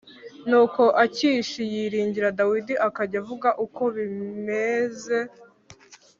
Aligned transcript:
nuko 0.49 0.81
akishi 1.03 1.61
yiringira 1.73 2.35
dawidi 2.39 2.73
akajya 2.87 3.17
avuga 3.23 3.49
uko 3.65 3.81
bimmeze 3.95 5.17